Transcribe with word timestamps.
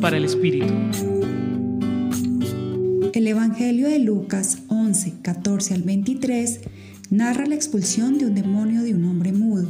Para 0.00 0.16
el 0.16 0.24
Espíritu. 0.24 0.72
El 3.12 3.26
Evangelio 3.26 3.88
de 3.88 3.98
Lucas 3.98 4.58
11, 4.68 5.20
14 5.22 5.74
al 5.74 5.82
23 5.82 6.60
narra 7.10 7.46
la 7.46 7.54
expulsión 7.54 8.18
de 8.18 8.26
un 8.26 8.34
demonio 8.34 8.82
de 8.82 8.94
un 8.94 9.04
hombre 9.04 9.32
mudo, 9.32 9.68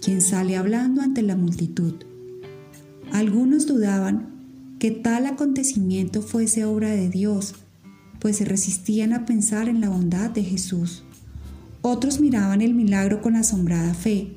quien 0.00 0.20
sale 0.20 0.56
hablando 0.56 1.00
ante 1.00 1.22
la 1.22 1.34
multitud. 1.34 1.94
Algunos 3.10 3.66
dudaban 3.66 4.28
que 4.78 4.90
tal 4.90 5.26
acontecimiento 5.26 6.20
fuese 6.22 6.64
obra 6.64 6.90
de 6.90 7.08
Dios, 7.08 7.54
pues 8.20 8.36
se 8.36 8.44
resistían 8.44 9.12
a 9.12 9.24
pensar 9.24 9.68
en 9.68 9.80
la 9.80 9.88
bondad 9.88 10.30
de 10.30 10.44
Jesús. 10.44 11.04
Otros 11.80 12.20
miraban 12.20 12.60
el 12.60 12.74
milagro 12.74 13.22
con 13.22 13.34
asombrada 13.34 13.94
fe, 13.94 14.36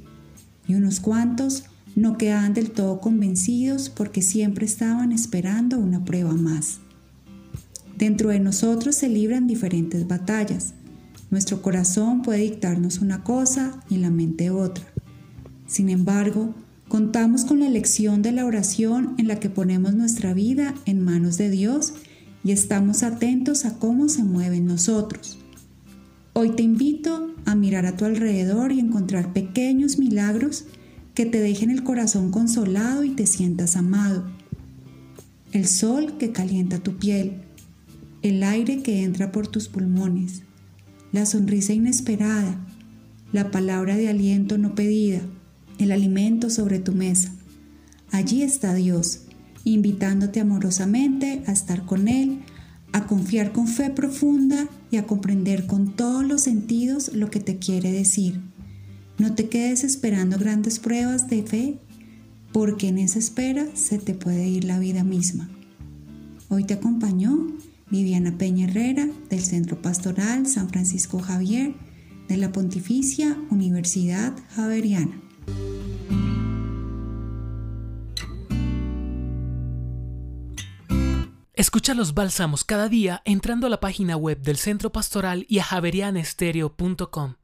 y 0.68 0.74
unos 0.74 1.00
cuantos 1.00 1.66
no 1.96 2.18
quedaban 2.18 2.54
del 2.54 2.72
todo 2.72 3.00
convencidos 3.00 3.90
porque 3.90 4.22
siempre 4.22 4.66
estaban 4.66 5.12
esperando 5.12 5.80
una 5.80 6.04
prueba 6.04 6.34
más. 6.34 6.80
Dentro 7.98 8.30
de 8.30 8.42
nosotros 8.42 8.96
se 8.96 9.08
libran 9.08 9.48
diferentes 9.48 10.06
batallas. 10.06 10.74
Nuestro 11.32 11.62
corazón 11.62 12.22
puede 12.22 12.42
dictarnos 12.42 13.00
una 13.00 13.24
cosa 13.24 13.82
y 13.90 13.98
la 13.98 14.10
mente 14.10 14.50
otra. 14.50 14.86
Sin 15.68 15.90
embargo, 15.90 16.54
contamos 16.90 17.46
con 17.46 17.62
la 17.62 17.68
elección 17.68 18.22
de 18.22 18.34
la 18.34 18.46
oración 18.46 19.16
en 19.18 19.30
la 19.30 19.40
que 19.40 19.50
ponemos 19.50 19.96
nuestra 19.96 20.34
vida 20.34 20.76
en 20.86 21.04
manos 21.04 21.38
de 21.38 21.50
Dios 21.50 21.94
y 22.44 22.52
estamos 22.52 23.02
atentos 23.02 23.66
a 23.66 23.80
cómo 23.80 24.10
se 24.10 24.24
mueven 24.24 24.66
nosotros. 24.66 25.40
Hoy 26.34 26.50
te 26.50 26.64
invito 26.64 27.34
a 27.46 27.56
mirar 27.56 27.86
a 27.86 27.96
tu 27.96 28.04
alrededor 28.04 28.74
y 28.74 28.80
encontrar 28.80 29.32
pequeños 29.32 29.98
milagros 29.98 30.66
que 31.16 31.26
te 31.26 31.40
dejen 31.40 31.72
el 31.72 31.84
corazón 31.84 32.30
consolado 32.30 33.06
y 33.06 33.12
te 33.12 33.26
sientas 33.26 33.78
amado. 33.78 34.26
El 35.54 35.66
sol 35.66 36.18
que 36.18 36.34
calienta 36.34 36.80
tu 36.80 36.98
piel, 36.98 37.42
el 38.22 38.44
aire 38.44 38.84
que 38.84 39.04
entra 39.04 39.32
por 39.32 39.48
tus 39.48 39.70
pulmones, 39.70 40.42
la 41.14 41.26
sonrisa 41.26 41.72
inesperada, 41.72 42.60
la 43.32 43.50
palabra 43.50 43.96
de 43.96 44.10
aliento 44.10 44.58
no 44.58 44.76
pedida, 44.76 45.22
el 45.80 45.94
alimento 45.94 46.50
sobre 46.50 46.80
tu 46.80 46.92
mesa. 46.92 47.34
Allí 48.12 48.44
está 48.44 48.74
Dios, 48.74 49.22
invitándote 49.64 50.42
amorosamente 50.42 51.44
a 51.48 51.54
estar 51.54 51.86
con 51.86 52.10
Él, 52.10 52.40
a 52.92 53.08
confiar 53.08 53.54
con 53.54 53.68
fe 53.68 53.90
profunda 53.90 54.68
y 54.92 54.98
a 54.98 55.06
comprender 55.08 55.66
con 55.66 55.96
todos 55.96 56.26
los 56.26 56.42
sentidos 56.42 57.14
lo 57.14 57.30
que 57.30 57.40
te 57.40 57.58
quiere 57.58 57.94
decir. 57.94 58.42
No 59.18 59.34
te 59.34 59.48
quedes 59.48 59.84
esperando 59.84 60.38
grandes 60.38 60.80
pruebas 60.80 61.30
de 61.30 61.44
fe, 61.44 61.80
porque 62.52 62.90
en 62.90 62.98
esa 62.98 63.20
espera 63.20 63.66
se 63.74 63.98
te 63.98 64.14
puede 64.14 64.48
ir 64.48 64.66
la 64.66 64.80
vida 64.80 65.04
misma. 65.04 65.50
Hoy 66.50 66.66
te 66.66 66.74
acompañó 66.74 67.48
Viviana 67.90 68.38
Peña 68.38 68.68
Herrera 68.68 69.08
del 69.30 69.42
Centro 69.42 69.82
Pastoral 69.82 70.48
San 70.48 70.70
Francisco 70.70 71.20
Javier 71.20 71.74
de 72.28 72.38
la 72.38 72.52
Pontificia 72.52 73.38
Universidad 73.50 74.34
Javeriana. 74.56 75.22
Escucha 81.54 81.94
los 81.94 82.14
bálsamos 82.14 82.66
cada 82.66 82.90
día 82.90 83.22
entrando 83.24 83.68
a 83.68 83.70
la 83.70 83.80
página 83.80 84.18
web 84.18 84.42
del 84.42 84.58
Centro 84.58 84.92
Pastoral 84.92 85.46
y 85.48 85.60
a 85.60 85.64
javerianestereo.com. 85.64 87.36